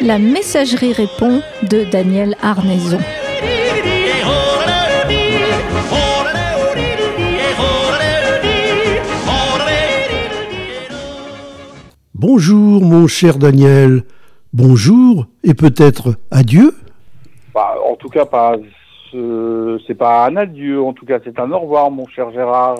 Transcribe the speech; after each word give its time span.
La 0.00 0.18
messagerie 0.18 0.92
répond 0.92 1.40
de 1.62 1.84
Daniel 1.90 2.36
Arnaison. 2.42 2.98
Bonjour 12.12 12.82
mon 12.82 13.06
cher 13.06 13.38
Daniel, 13.38 14.04
bonjour 14.54 15.26
et 15.42 15.52
peut-être 15.52 16.14
adieu 16.30 16.74
bah, 17.52 17.74
En 17.86 17.96
tout 17.96 18.08
cas, 18.08 18.24
pas, 18.24 18.56
c'est 19.12 19.94
pas 19.94 20.26
un 20.26 20.36
adieu, 20.36 20.80
en 20.80 20.92
tout 20.92 21.04
cas 21.04 21.18
c'est 21.22 21.38
un 21.38 21.50
au 21.52 21.58
revoir 21.58 21.90
mon 21.90 22.06
cher 22.06 22.30
Gérard. 22.30 22.78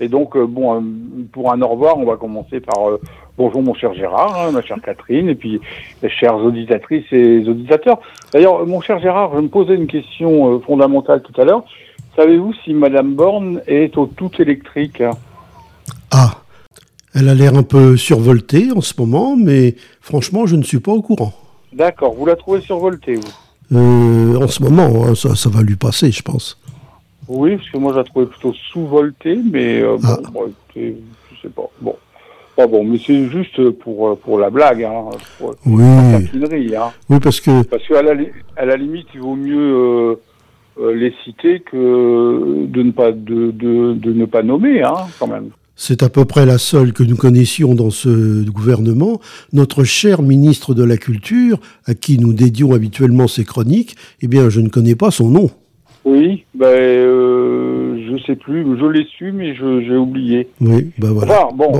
Et 0.00 0.08
donc, 0.08 0.36
euh, 0.36 0.46
bon, 0.46 0.74
euh, 0.74 0.80
pour 1.32 1.52
un 1.52 1.62
au 1.62 1.68
revoir, 1.68 1.98
on 1.98 2.04
va 2.04 2.16
commencer 2.16 2.60
par 2.60 2.90
euh, 2.90 3.00
bonjour 3.38 3.62
mon 3.62 3.74
cher 3.74 3.94
Gérard, 3.94 4.36
hein, 4.36 4.50
ma 4.50 4.60
chère 4.60 4.80
Catherine, 4.82 5.28
et 5.28 5.34
puis 5.36 5.60
les 6.02 6.10
chères 6.10 6.36
auditrices 6.36 7.10
et 7.12 7.48
auditeurs. 7.48 8.00
D'ailleurs, 8.32 8.66
mon 8.66 8.80
cher 8.80 8.98
Gérard, 8.98 9.30
je 9.34 9.40
me 9.40 9.48
posais 9.48 9.74
une 9.74 9.86
question 9.86 10.60
fondamentale 10.60 11.22
tout 11.22 11.40
à 11.40 11.44
l'heure. 11.44 11.64
Savez-vous 12.16 12.52
si 12.64 12.74
Madame 12.74 13.14
Borne 13.14 13.60
est 13.66 13.96
au 13.96 14.06
tout 14.06 14.30
électrique? 14.40 15.02
Ah, 16.12 16.32
elle 17.14 17.28
a 17.28 17.34
l'air 17.34 17.54
un 17.54 17.62
peu 17.62 17.96
survoltée 17.96 18.70
en 18.74 18.80
ce 18.80 18.92
moment, 18.98 19.36
mais 19.36 19.76
franchement, 20.00 20.46
je 20.46 20.56
ne 20.56 20.62
suis 20.62 20.80
pas 20.80 20.92
au 20.92 21.02
courant. 21.02 21.32
D'accord, 21.72 22.14
vous 22.14 22.26
la 22.26 22.36
trouvez 22.36 22.60
survoltée, 22.60 23.16
vous 23.70 24.36
En 24.36 24.48
ce 24.48 24.62
moment, 24.62 25.04
hein, 25.04 25.14
ça, 25.14 25.34
ça 25.34 25.48
va 25.48 25.62
lui 25.62 25.76
passer, 25.76 26.10
je 26.10 26.22
pense. 26.22 26.60
Oui, 27.28 27.56
parce 27.56 27.70
que 27.70 27.78
moi, 27.78 27.92
je 27.92 27.98
la 27.98 28.04
trouvais 28.04 28.26
plutôt 28.26 28.52
sous-voltée, 28.70 29.38
mais 29.50 29.80
euh, 29.80 29.96
bon, 30.32 30.46
ah. 30.46 30.50
je 30.76 30.92
sais 31.40 31.48
pas. 31.48 31.70
Bon. 31.80 31.96
Pas 32.56 32.68
bon, 32.68 32.84
mais 32.84 32.98
c'est 33.04 33.28
juste 33.30 33.70
pour, 33.70 34.08
euh, 34.08 34.14
pour 34.14 34.38
la 34.38 34.48
blague, 34.48 34.84
hein, 34.84 35.10
pour, 35.38 35.56
oui. 35.66 35.82
la 35.82 36.84
hein. 36.84 36.92
Oui, 37.08 37.18
parce 37.20 37.40
que... 37.40 37.62
Parce 37.64 37.84
qu'à 37.88 38.00
la, 38.00 38.14
à 38.56 38.64
la 38.64 38.76
limite, 38.76 39.08
il 39.12 39.20
vaut 39.20 39.34
mieux 39.34 40.18
euh, 40.78 40.94
les 40.94 41.12
citer 41.24 41.60
que 41.60 42.66
de 42.66 42.82
ne 42.82 42.92
pas, 42.92 43.10
de, 43.10 43.50
de, 43.50 43.94
de 43.94 44.12
ne 44.12 44.24
pas 44.24 44.44
nommer, 44.44 44.82
hein, 44.82 44.94
quand 45.18 45.26
même. 45.26 45.50
C'est 45.76 46.04
à 46.04 46.08
peu 46.08 46.24
près 46.24 46.46
la 46.46 46.58
seule 46.58 46.92
que 46.92 47.02
nous 47.02 47.16
connaissions 47.16 47.74
dans 47.74 47.90
ce 47.90 48.48
gouvernement. 48.48 49.20
Notre 49.52 49.82
cher 49.82 50.22
ministre 50.22 50.72
de 50.72 50.84
la 50.84 50.96
Culture, 50.96 51.58
à 51.86 51.94
qui 51.94 52.18
nous 52.18 52.32
dédions 52.32 52.72
habituellement 52.72 53.26
ses 53.26 53.44
chroniques, 53.44 53.96
eh 54.22 54.28
bien, 54.28 54.50
je 54.50 54.60
ne 54.60 54.68
connais 54.68 54.94
pas 54.94 55.10
son 55.10 55.30
nom. 55.30 55.50
Oui, 56.04 56.44
ben, 56.54 56.66
euh, 56.66 58.08
je 58.08 58.22
sais 58.24 58.36
plus, 58.36 58.62
je 58.78 58.86
l'ai 58.86 59.04
su, 59.04 59.32
mais 59.32 59.54
j'ai 59.54 59.96
oublié. 59.96 60.48
Oui, 60.60 60.92
ben 60.98 61.12
voilà. 61.12 61.48
bon, 61.54 61.72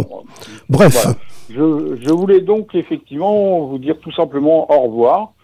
Bref. 0.68 1.06
Je, 1.50 1.96
je, 2.02 2.10
voulais 2.10 2.40
donc 2.40 2.74
effectivement 2.74 3.66
vous 3.66 3.78
dire 3.78 3.98
tout 4.00 4.12
simplement 4.12 4.72
au 4.72 4.88
revoir, 4.88 5.34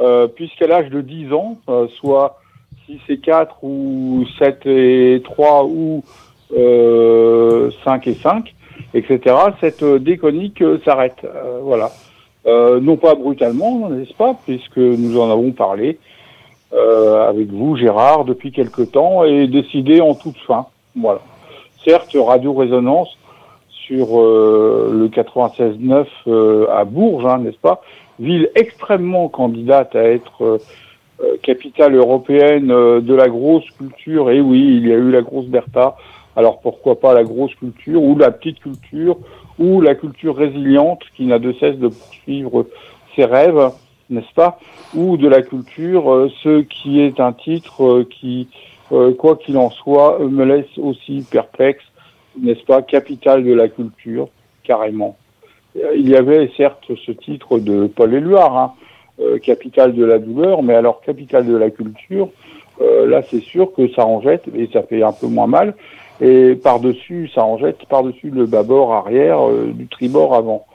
euh, 0.00 0.26
puisqu'à 0.26 0.66
l'âge 0.66 0.88
de 0.88 1.02
10 1.02 1.32
ans, 1.32 1.58
euh, 1.68 1.86
soit 2.00 2.40
6 2.86 2.98
et 3.10 3.18
4 3.18 3.62
ou 3.62 4.24
7 4.38 4.66
et 4.66 5.22
3 5.22 5.66
ou 5.66 6.02
5 6.54 8.06
et 8.06 8.14
5, 8.14 8.54
etc., 8.94 9.36
cette 9.60 9.84
déconique 9.84 10.62
euh, 10.62 10.78
s'arrête. 10.84 11.24
Euh, 11.24 11.60
voilà. 11.62 11.90
non 12.80 12.96
pas 12.96 13.14
brutalement, 13.14 13.88
n'est-ce 13.90 14.14
pas, 14.14 14.36
puisque 14.44 14.78
nous 14.78 15.18
en 15.18 15.30
avons 15.30 15.52
parlé 15.52 15.98
euh, 16.74 17.28
avec 17.28 17.52
vous, 17.52 17.76
Gérard, 17.76 18.24
depuis 18.24 18.50
quelque 18.50 18.82
temps, 18.82 19.24
et 19.24 19.46
décidé 19.46 20.00
en 20.00 20.14
toute 20.14 20.38
fin. 20.38 20.66
Voilà. 20.96 21.20
Certes, 21.84 22.16
Radio 22.18 22.52
Résonance 22.52 23.16
sur 23.68 24.20
euh, 24.20 24.90
le 24.92 25.08
96.9 25.08 26.06
euh, 26.26 26.66
à 26.74 26.84
Bourges, 26.84 27.26
hein, 27.26 27.38
n'est-ce 27.38 27.58
pas 27.58 27.80
Ville 28.18 28.50
extrêmement 28.54 29.28
candidate 29.28 29.94
à 29.94 30.04
être 30.04 30.60
capitale 31.42 31.94
européenne 31.96 32.68
de 32.68 33.14
la 33.14 33.28
grosse 33.28 33.68
culture. 33.72 34.30
Et 34.30 34.40
oui, 34.40 34.76
il 34.76 34.86
y 34.86 34.92
a 34.92 34.96
eu 34.96 35.10
la 35.10 35.22
grosse 35.22 35.46
Bertha. 35.46 35.96
Alors 36.36 36.60
pourquoi 36.60 36.98
pas 36.98 37.14
la 37.14 37.24
grosse 37.24 37.54
culture 37.54 38.02
ou 38.02 38.16
la 38.16 38.30
petite 38.30 38.60
culture 38.60 39.16
ou 39.58 39.80
la 39.80 39.94
culture 39.94 40.36
résiliente 40.36 41.02
qui 41.16 41.26
n'a 41.26 41.38
de 41.38 41.52
cesse 41.52 41.76
de 41.76 41.88
poursuivre 41.88 42.66
ses 43.14 43.24
rêves 43.24 43.70
n'est-ce 44.10 44.32
pas, 44.34 44.58
ou 44.94 45.16
de 45.16 45.28
la 45.28 45.42
culture, 45.42 46.12
euh, 46.12 46.30
ce 46.42 46.60
qui 46.62 47.00
est 47.00 47.20
un 47.20 47.32
titre 47.32 47.84
euh, 47.84 48.08
qui, 48.08 48.48
euh, 48.92 49.14
quoi 49.14 49.36
qu'il 49.36 49.56
en 49.56 49.70
soit, 49.70 50.18
me 50.20 50.44
laisse 50.44 50.78
aussi 50.78 51.26
perplexe, 51.30 51.84
n'est-ce 52.40 52.64
pas, 52.64 52.82
capitale 52.82 53.44
de 53.44 53.52
la 53.52 53.68
culture, 53.68 54.28
carrément. 54.62 55.16
Il 55.96 56.08
y 56.08 56.14
avait 56.14 56.50
certes 56.56 56.84
ce 57.04 57.10
titre 57.10 57.58
de 57.58 57.86
Paul 57.88 58.14
Éluard, 58.14 58.56
hein, 58.56 58.72
capitale 59.42 59.92
de 59.94 60.04
la 60.04 60.18
douleur, 60.18 60.62
mais 60.62 60.74
alors 60.74 61.00
capitale 61.00 61.46
de 61.46 61.56
la 61.56 61.70
culture, 61.70 62.28
là 62.80 63.22
c'est 63.28 63.42
sûr 63.42 63.72
que 63.72 63.88
ça 63.92 64.06
en 64.06 64.20
jette 64.20 64.44
et 64.56 64.68
ça 64.72 64.84
fait 64.84 65.02
un 65.02 65.10
peu 65.10 65.26
moins 65.26 65.48
mal. 65.48 65.74
Et 66.20 66.54
par-dessus, 66.54 67.30
ça 67.34 67.44
en 67.44 67.58
jette 67.58 67.86
par-dessus 67.86 68.30
le 68.30 68.46
bâbord 68.46 68.92
arrière 68.92 69.40
du 69.74 69.86
tribord 69.88 70.34
avant. 70.34 70.66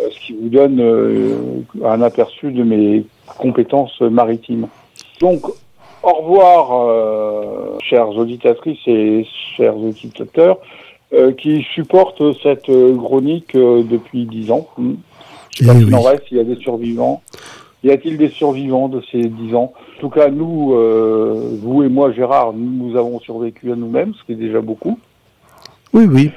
Euh, 0.00 0.08
ce 0.10 0.26
qui 0.26 0.32
vous 0.32 0.48
donne 0.48 0.80
euh, 0.80 1.62
un 1.84 2.02
aperçu 2.02 2.52
de 2.52 2.62
mes 2.62 3.04
compétences 3.38 4.00
maritimes. 4.00 4.66
Donc, 5.20 5.42
au 6.02 6.12
revoir, 6.12 6.70
euh, 6.72 7.78
chères 7.82 8.08
auditrices 8.08 8.78
et 8.86 9.26
chers 9.56 9.76
auditeurs, 9.76 10.58
qui 11.38 11.66
supportent 11.74 12.22
cette 12.40 12.70
chronique 12.96 13.56
depuis 13.56 14.26
dix 14.26 14.52
ans. 14.52 14.68
Je 15.50 15.64
sais 15.64 15.66
pas 15.66 15.74
eh 15.76 15.94
en 15.94 16.02
reste, 16.02 16.22
il 16.30 16.36
y 16.36 16.40
a 16.40 16.44
des 16.44 16.54
survivants. 16.54 17.20
Y 17.82 17.90
a-t-il 17.90 18.18
des 18.18 18.28
survivants 18.28 18.88
de 18.88 19.02
ces 19.10 19.22
dix 19.22 19.54
ans? 19.54 19.72
En 19.96 20.00
tout 20.00 20.10
cas, 20.10 20.28
nous, 20.28 20.74
vous 21.62 21.82
et 21.82 21.88
moi, 21.88 22.12
Gérard, 22.12 22.52
nous, 22.52 22.96
avons 22.96 23.20
survécu 23.20 23.72
à 23.72 23.76
nous-mêmes, 23.76 24.12
ce 24.14 24.24
qui 24.24 24.32
est 24.32 24.46
déjà 24.46 24.60
beaucoup. 24.60 24.98
Oui, 25.92 26.06
oui. 26.06 26.30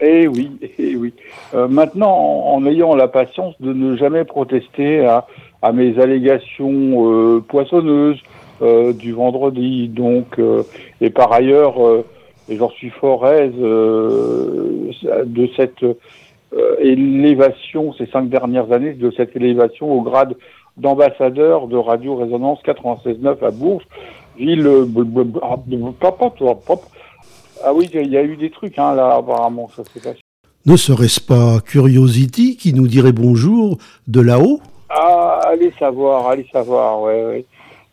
Eh 0.00 0.28
oui, 0.28 0.50
eh 0.78 0.96
oui. 0.96 1.12
Euh, 1.54 1.68
maintenant, 1.68 2.14
en, 2.14 2.66
ayant 2.66 2.94
la 2.94 3.08
patience 3.08 3.54
de 3.60 3.72
ne 3.72 3.96
jamais 3.96 4.24
protester 4.24 5.04
à, 5.04 5.26
à 5.62 5.72
mes 5.72 5.98
allégations 5.98 7.10
euh, 7.10 7.40
poissonneuses 7.40 8.20
euh, 8.62 8.92
du 8.92 9.12
vendredi, 9.12 9.88
donc, 9.88 10.38
euh, 10.38 10.62
et 11.00 11.10
par 11.10 11.32
ailleurs, 11.32 11.84
euh, 11.84 12.04
et 12.48 12.56
j'en 12.56 12.70
suis 12.70 12.90
fort 12.90 13.26
aise 13.26 13.54
de 13.56 15.48
cette 15.56 15.84
élévation 16.80 17.92
ces 17.94 18.06
cinq 18.06 18.28
dernières 18.28 18.72
années, 18.72 18.94
de 18.94 19.10
cette 19.16 19.36
élévation 19.36 19.92
au 19.92 20.02
grade 20.02 20.34
d'ambassadeur 20.76 21.68
de 21.68 21.76
Radio 21.76 22.16
Résonance 22.16 22.60
96.9 22.64 23.44
à 23.44 23.50
Bourges, 23.50 23.86
ville 24.36 24.68
ah 27.64 27.72
oui, 27.74 27.88
il 27.94 28.10
y 28.10 28.16
a 28.16 28.22
eu 28.22 28.36
des 28.36 28.50
trucs 28.50 28.78
hein, 28.78 28.94
là, 28.94 29.16
apparemment, 29.16 29.68
ça 29.74 29.82
s'est 29.84 30.00
passé. 30.00 30.20
Ne 30.66 30.76
serait-ce 30.76 31.20
pas 31.20 31.60
Curiosity 31.60 32.56
qui 32.56 32.74
nous 32.74 32.86
dirait 32.86 33.12
bonjour 33.12 33.78
de 34.08 34.20
là-haut? 34.20 34.60
Ah, 34.88 35.40
allez 35.44 35.72
savoir, 35.78 36.28
allez 36.28 36.46
savoir, 36.52 37.00
ouais, 37.02 37.24
ouais. 37.24 37.44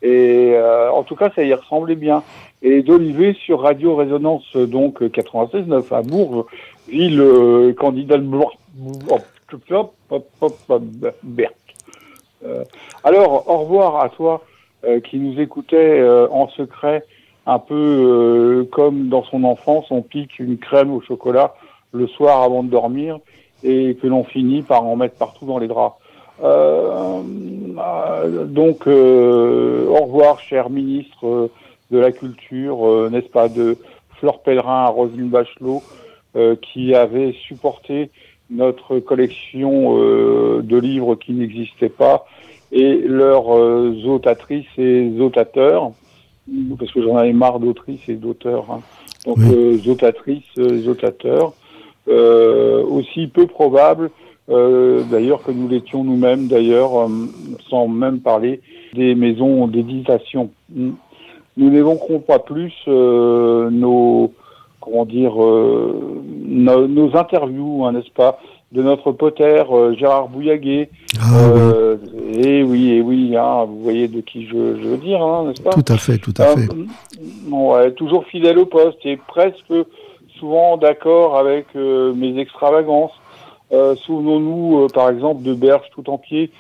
Et 0.01 0.53
euh, 0.53 0.91
en 0.91 1.03
tout 1.03 1.16
cas, 1.16 1.31
ça 1.35 1.44
y 1.44 1.53
ressemblait 1.53 1.95
bien. 1.95 2.24
Et 2.62 2.81
d'Olivier 2.81 3.35
sur 3.45 3.62
Radio 3.62 3.95
Résonance, 3.95 4.56
donc 4.56 5.01
96.9 5.01 5.94
à 5.94 6.01
Bourges, 6.01 6.45
ville 6.88 7.22
euh, 7.22 7.74
candidat 7.74 8.18
euh, 12.46 12.63
alors, 13.04 13.50
au 13.50 13.57
revoir 13.60 14.04
à 14.04 14.10
toi 14.10 14.44
euh, 14.86 15.00
qui 15.00 15.18
nous 15.18 15.40
écoutait 15.40 16.00
euh, 16.00 16.28
en 16.30 16.50
secret 16.50 17.06
un 17.46 17.60
peu 17.60 18.66
comme 18.72 19.10
dans 19.10 19.24
son 19.24 19.44
enfance, 19.44 19.88
on 19.92 20.02
pique 20.02 20.40
une 20.40 20.57
crème 20.57 20.94
au 20.94 21.02
chocolat 21.02 21.56
le 21.92 22.07
soir 22.07 22.42
avant 22.42 22.63
de 22.63 22.69
dormir 22.69 23.19
et 23.63 23.98
que 24.02 24.07
l'on 24.07 24.24
finit 24.24 24.62
par 24.62 24.86
en 24.86 24.96
mettre 24.96 25.16
partout 25.16 25.46
dans 25.46 25.57
les 25.57 25.68
draps. 25.68 25.98
Donc, 28.48 28.88
au 28.88 30.04
revoir, 30.06 30.40
cher 30.40 30.69
ministre 30.69 31.50
de 31.92 31.98
la 31.98 32.13
Culture, 32.13 33.10
n'est-ce 33.12 33.28
pas, 33.28 33.50
de 33.50 33.78
Fleur 34.19 34.40
Pellerin 34.40 34.86
à 34.86 34.88
Roselyne 34.88 35.28
Bachelot, 35.28 35.84
qui 36.62 36.95
avait 36.95 37.33
supporté 37.47 38.09
notre 38.50 39.00
collection 39.00 39.97
de 40.62 40.77
livres 40.77 41.15
qui 41.15 41.33
n'existaient 41.33 41.89
pas 41.89 42.25
et 42.71 42.97
leurs 42.97 43.50
autatrices 44.06 44.65
et 44.77 45.12
autateurs 45.19 45.91
parce 46.77 46.91
que 46.91 47.01
j'en 47.01 47.18
avais 47.18 47.33
marre 47.33 47.59
d'autrices 47.59 48.07
et 48.07 48.15
d'auteurs. 48.15 48.65
Hein. 48.71 48.81
Donc, 49.25 49.38
oui. 49.39 49.53
euh, 49.53 49.77
zotatrices, 49.77 50.44
euh, 50.57 50.81
zotateurs. 50.81 51.53
Euh, 52.09 52.83
aussi 52.83 53.27
peu 53.27 53.47
probable 53.47 54.12
d'ailleurs 54.50 55.41
que 55.41 55.51
nous 55.51 55.69
l'étions 55.69 56.03
nous-mêmes, 56.03 56.47
d'ailleurs, 56.47 57.09
sans 57.69 57.88
même 57.88 58.19
parler 58.19 58.59
des 58.94 59.15
maisons 59.15 59.68
d'éditation. 59.68 60.51
Nous 60.75 60.97
n'évoquerons 61.56 62.19
pas 62.19 62.39
plus 62.39 62.74
nos 62.85 64.33
comment 64.83 65.06
dire 65.06 65.33
nos, 65.35 67.18
interviews, 67.18 67.85
hein, 67.85 67.94
n'est-ce 67.94 68.12
pas, 68.12 68.39
de 68.71 68.81
notre 68.81 69.12
poteur 69.12 69.95
Gérard 69.95 70.30
Bouillaguet. 70.30 70.89
Ah, 71.19 71.50
Et 72.33 72.63
oui, 72.63 72.91
et 72.91 73.01
oui, 73.01 73.35
hein, 73.38 73.65
vous 73.68 73.81
voyez 73.81 74.07
de 74.07 74.21
qui 74.21 74.47
je, 74.47 74.56
veux 74.56 74.97
dire, 74.97 75.21
hein, 75.21 75.45
n'est-ce 75.47 75.62
pas 75.62 75.71
Tout 75.71 75.85
à 75.88 75.97
fait, 75.97 76.18
tout 76.18 76.33
à 76.38 76.56
fait. 76.56 76.68
Ouais, 77.50 77.91
toujours 77.91 78.25
fidèle 78.25 78.57
au 78.57 78.65
poste 78.65 79.06
et 79.06 79.18
presque 79.18 79.74
souvent 80.39 80.77
d'accord 80.77 81.38
avec 81.38 81.68
mes 81.75 82.39
extravagances. 82.39 83.12
Euh, 83.74 83.95
souvenons-nous, 83.95 84.83
euh, 84.83 84.88
par 84.88 85.09
exemple, 85.09 85.41
de 85.41 85.53
Berge 85.53 85.88
tout 85.94 86.07
entier, 86.09 86.51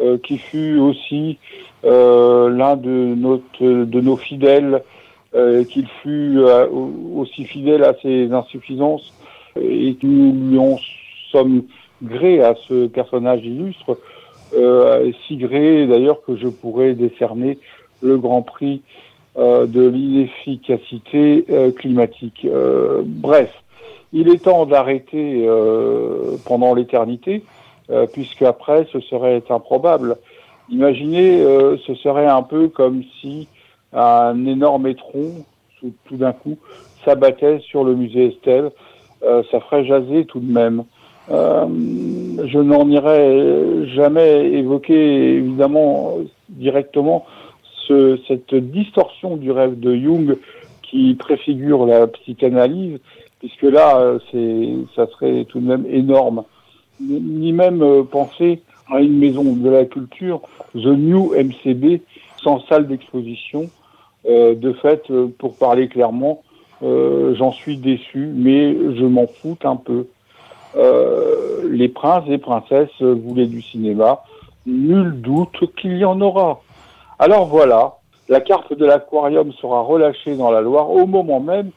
euh, 0.00 0.16
qui 0.18 0.38
fut 0.38 0.78
aussi 0.78 1.38
l'un 1.84 2.76
de, 2.76 3.16
de 3.60 4.00
nos 4.00 4.16
fidèles, 4.16 4.82
qu'il 5.32 5.86
fut 6.02 6.38
aussi 7.14 7.44
fidèle 7.44 7.84
à 7.84 7.94
ses 8.02 8.30
insuffisances, 8.32 9.14
et 9.60 9.94
que 9.94 10.06
nous 10.06 10.50
lui 10.50 10.58
en 10.58 10.76
sommes 11.30 11.62
gré 12.02 12.42
à 12.42 12.54
ce 12.68 12.86
personnage 12.86 13.44
illustre, 13.44 13.98
si 15.26 15.36
gré 15.36 15.86
d'ailleurs 15.86 16.22
que 16.26 16.36
je 16.36 16.48
pourrais 16.48 16.94
décerner 16.94 17.58
le 18.02 18.18
Grand 18.18 18.42
Prix 18.42 18.82
de 19.36 19.88
l'inefficacité 19.88 21.46
climatique. 21.78 22.46
bref, 23.04 23.50
il 24.12 24.28
est 24.28 24.44
temps 24.44 24.66
d'arrêter 24.66 25.44
euh, 25.46 26.36
pendant 26.44 26.74
l'éternité, 26.74 27.44
euh, 27.90 28.06
puisque 28.06 28.42
après, 28.42 28.86
ce 28.92 29.00
serait 29.00 29.42
improbable. 29.48 30.16
Imaginez, 30.70 31.40
euh, 31.40 31.76
ce 31.86 31.94
serait 31.94 32.26
un 32.26 32.42
peu 32.42 32.68
comme 32.68 33.02
si 33.20 33.48
un 33.92 34.46
énorme 34.46 34.86
étron, 34.86 35.44
tout, 35.80 36.16
d'un 36.16 36.32
coup, 36.32 36.58
s'abattait 37.04 37.60
sur 37.60 37.84
le 37.84 37.94
musée 37.94 38.28
Estelle. 38.28 38.70
ça 39.20 39.60
ferait 39.60 39.84
jaser 39.84 40.24
tout 40.26 40.40
de 40.40 40.52
même. 40.52 40.84
je 41.28 42.58
n'en 42.58 42.88
irai 42.88 43.86
jamais 43.88 44.52
évoquer, 44.52 45.34
évidemment, 45.36 46.18
directement 46.48 47.26
ce, 47.88 48.18
cette 48.28 48.54
distorsion 48.54 49.36
du 49.36 49.50
rêve 49.50 49.78
de 49.80 49.96
Jung 49.96 50.36
qui 50.82 51.14
préfigure 51.14 51.86
la 51.86 52.06
psychanalyse 52.06 53.00
puisque 53.42 53.62
là, 53.62 53.98
euh, 53.98 54.84
ça 54.94 55.08
serait 55.08 55.44
tout 55.46 55.58
de 55.58 55.66
même 55.66 55.84
énorme. 55.90 56.44
Ni 57.00 57.52
même 57.52 57.82
euh, 57.82 58.04
penser 58.04 58.62
à 58.88 59.00
une 59.00 59.18
maison 59.18 59.42
de 59.42 59.68
la 59.68 59.84
culture, 59.84 60.42
The 60.74 60.86
New 60.86 61.34
MCB, 61.34 62.02
sans 62.40 62.60
salle 62.68 62.86
d'exposition. 62.86 63.68
Euh, 64.26 64.54
de 64.54 64.72
fait, 64.74 65.02
pour 65.38 65.56
parler 65.56 65.88
clairement, 65.88 66.42
j'en 66.80 67.52
suis 67.52 67.76
déçu, 67.76 68.28
mais 68.34 68.74
je 68.96 69.04
m'en 69.04 69.26
fous 69.26 69.58
un 69.62 69.76
peu. 69.76 70.06
les 71.70 71.88
princes 71.88 72.28
et 72.28 72.38
princesses 72.38 73.00
voulaient 73.00 73.46
du 73.46 73.62
cinéma, 73.62 74.22
nul 74.66 75.20
doute 75.20 75.74
qu'il 75.76 75.96
y 75.96 76.04
en 76.04 76.20
aura. 76.20 76.60
Alors 77.18 77.46
voilà, 77.46 77.98
la 78.28 78.40
carte 78.40 78.72
de 78.72 78.84
l'aquarium 78.84 79.52
sera 79.52 79.80
relâchée 79.82 80.36
dans 80.36 80.50
la 80.50 80.60
Loire 80.60 80.90
au 80.90 81.06
moment 81.06 81.40
même 81.40 81.70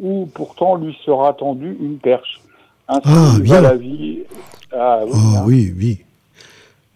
où 0.00 0.28
pourtant 0.34 0.76
lui 0.76 0.96
sera 1.04 1.32
tendue 1.32 1.76
une 1.80 1.98
perche. 1.98 2.40
Ainsi 2.88 3.02
ah, 3.06 3.38
bien. 3.40 3.60
la 3.60 3.74
vie. 3.74 4.20
Ah, 4.72 5.00
oui, 5.06 5.12
oh, 5.14 5.38
oui, 5.46 5.74
oui, 5.76 6.04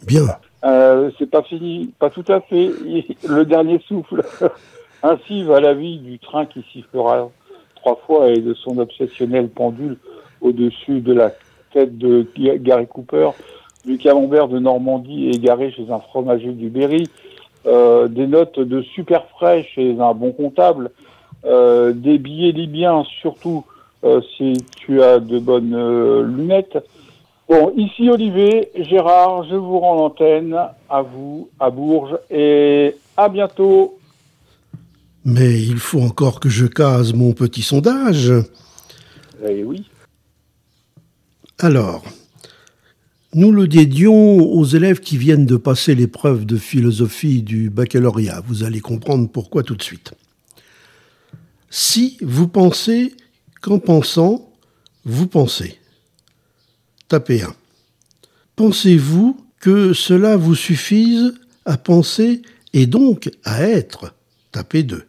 Bien. 0.07 0.23
Euh, 0.65 1.11
c'est 1.19 1.31
pas 1.31 1.43
fini, 1.43 1.93
pas 1.99 2.11
tout 2.11 2.25
à 2.29 2.41
fait. 2.41 2.71
Le 3.29 3.45
dernier 3.45 3.81
souffle. 3.87 4.23
Ainsi 5.03 5.43
va 5.43 5.61
la 5.61 5.75
vie 5.75 5.99
du 5.99 6.19
train 6.19 6.47
qui 6.47 6.65
sifflera 6.73 7.31
trois 7.77 7.97
fois 8.07 8.29
et 8.29 8.41
de 8.41 8.55
son 8.55 8.79
obsessionnel 8.79 9.49
pendule 9.49 9.99
au-dessus 10.41 11.01
de 11.01 11.13
la 11.13 11.31
tête 11.73 11.97
de 11.99 12.27
Gary 12.37 12.87
Cooper, 12.87 13.31
du 13.85 13.99
camembert 13.99 14.49
de 14.49 14.59
Normandie 14.59 15.31
égaré 15.31 15.71
chez 15.71 15.91
un 15.91 16.01
fromager 16.01 16.53
du 16.53 16.69
Berry, 16.69 17.09
euh, 17.67 18.09
des 18.09 18.27
notes 18.27 18.59
de 18.59 18.83
super 18.83 19.27
frais 19.29 19.65
chez 19.75 19.99
un 20.01 20.15
bon 20.15 20.33
comptable, 20.33 20.91
euh, 21.45 21.93
des 21.93 22.19
billets 22.19 22.53
libyens, 22.53 23.05
surtout 23.21 23.65
euh, 24.05 24.21
si 24.37 24.55
tu 24.77 25.03
as 25.03 25.21
de 25.21 25.39
bonnes 25.39 25.75
euh, 25.75 26.23
lunettes. 26.23 26.79
Bon, 27.49 27.73
ici 27.77 28.11
Olivier, 28.11 28.71
Gérard, 28.77 29.45
je 29.45 29.55
vous 29.55 29.79
rends 29.79 29.95
l'antenne, 29.95 30.59
à 30.89 31.03
vous, 31.03 31.49
à 31.61 31.71
Bourges, 31.71 32.19
et 32.31 32.97
à 33.17 33.29
bientôt. 33.29 33.99
Mais 35.27 35.63
il 35.63 35.79
faut 35.79 36.01
encore 36.01 36.41
que 36.41 36.49
je 36.49 36.65
case 36.65 37.13
mon 37.13 37.35
petit 37.35 37.63
sondage. 37.63 38.33
Eh 39.47 39.63
oui. 39.63 39.85
Alors, 41.59 42.05
nous 43.35 43.53
le 43.53 43.69
dédions 43.69 44.39
aux 44.39 44.65
élèves 44.65 45.01
qui 45.01 45.19
viennent 45.19 45.45
de 45.45 45.57
passer 45.57 45.95
l'épreuve 45.95 46.47
de 46.47 46.57
philosophie 46.57 47.43
du 47.43 47.69
baccalauréat. 47.69 48.43
Vous 48.47 48.65
allez 48.65 48.81
comprendre 48.81 49.29
pourquoi 49.29 49.63
tout 49.63 49.77
de 49.77 49.83
suite 49.83 50.15
si 51.71 52.17
vous 52.23 52.49
pensez 52.49 53.15
qu'en 53.61 53.79
pensant, 53.79 54.51
vous 55.05 55.27
pensez. 55.27 55.79
Tapez 57.09 57.43
1. 57.43 57.55
Pensez-vous 58.57 59.37
que 59.61 59.93
cela 59.93 60.37
vous 60.37 60.55
suffise 60.55 61.35
à 61.65 61.77
penser 61.77 62.41
et 62.73 62.87
donc 62.87 63.31
à 63.45 63.63
être? 63.63 64.15
Tapez 64.53 64.85
2. 64.85 65.05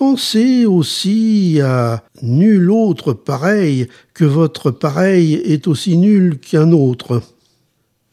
Pensez 0.00 0.64
aussi 0.64 1.60
à 1.62 2.02
nul 2.22 2.70
autre 2.70 3.12
pareil 3.12 3.86
que 4.14 4.24
votre 4.24 4.70
pareil 4.70 5.34
est 5.34 5.68
aussi 5.68 5.98
nul 5.98 6.38
qu'un 6.38 6.72
autre. 6.72 7.20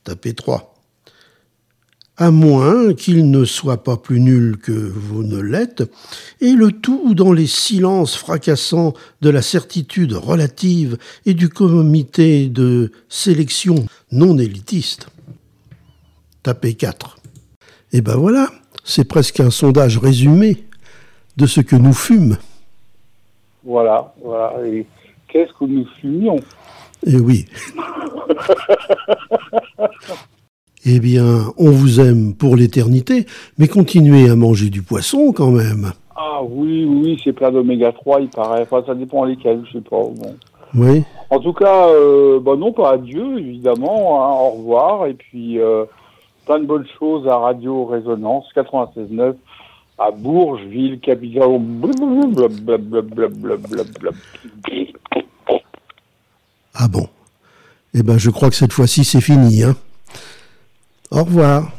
Tapez 0.04 0.34
3 0.34 0.74
à 2.18 2.30
moins 2.32 2.94
qu'il 2.94 3.32
ne 3.32 3.46
soit 3.46 3.86
pas 3.86 3.96
plus 3.96 4.20
nul 4.20 4.58
que 4.58 4.72
vous 4.72 5.24
ne 5.24 5.40
l'êtes, 5.40 5.84
et 6.42 6.52
le 6.54 6.72
tout 6.72 7.14
dans 7.14 7.32
les 7.32 7.48
silences 7.48 8.16
fracassants 8.16 8.94
de 9.22 9.30
la 9.30 9.44
certitude 9.44 10.14
relative 10.14 10.98
et 11.26 11.36
du 11.36 11.48
comité 11.48 12.50
de 12.50 12.92
sélection 13.08 13.86
non 14.12 14.38
élitiste. 14.40 15.08
Tapez 16.44 16.74
4. 16.74 17.18
Et 17.94 18.02
ben 18.02 18.16
voilà, 18.16 18.52
c'est 18.84 19.06
presque 19.06 19.40
un 19.40 19.52
sondage 19.52 20.00
résumé 20.00 20.67
de 21.38 21.46
ce 21.46 21.62
que 21.62 21.76
nous 21.76 21.94
fûmes. 21.94 22.38
Voilà, 23.64 24.14
voilà. 24.24 24.54
Et 24.66 24.86
qu'est-ce 25.28 25.54
que 25.54 25.66
nous 25.66 25.86
fumions 26.00 26.38
Eh 27.06 27.20
oui. 27.20 27.46
eh 30.86 31.00
bien, 31.00 31.54
on 31.58 31.72
vous 31.72 32.00
aime 32.00 32.34
pour 32.34 32.56
l'éternité, 32.56 33.26
mais 33.58 33.68
continuez 33.68 34.30
à 34.30 34.36
manger 34.36 34.70
du 34.70 34.82
poisson 34.82 35.32
quand 35.32 35.52
même. 35.52 35.92
Ah 36.16 36.42
oui, 36.44 36.86
oui, 36.86 37.20
c'est 37.24 37.34
plein 37.34 37.52
d'oméga 37.52 37.92
3, 37.92 38.22
il 38.22 38.30
paraît. 38.30 38.64
Enfin, 38.64 38.84
ça 38.88 38.96
dépend 38.96 39.24
lesquels, 39.24 39.64
je 39.68 39.78
sais 39.78 39.84
pas. 39.84 40.02
Oui. 40.74 41.04
En 41.30 41.40
tout 41.40 41.54
cas, 41.54 41.90
euh, 41.90 42.40
bah 42.40 42.56
non, 42.56 42.72
pas 42.72 42.94
adieu, 42.94 43.38
évidemment. 43.38 44.24
Hein, 44.24 44.38
au 44.40 44.50
revoir. 44.58 45.08
Et 45.08 45.14
puis, 45.14 45.60
euh, 45.60 45.86
plein 46.46 46.60
de 46.60 46.66
bonnes 46.66 46.88
choses 46.98 47.28
à 47.28 47.38
Radio 47.38 47.86
Résonance 47.86 48.46
96.9 48.56 49.36
à 49.98 50.12
Bourges, 50.12 50.64
ville, 50.64 51.00
capitale. 51.00 51.60
Ah 56.74 56.88
bon 56.88 57.08
Eh 57.94 58.04
ben, 58.04 58.18
je 58.18 58.30
crois 58.30 58.50
que 58.50 58.56
cette 58.56 58.74
fois-ci, 58.74 59.04
c'est 59.04 59.22
fini. 59.22 59.64
Hein 59.64 59.76
au 61.12 61.24
revoir. 61.24 61.72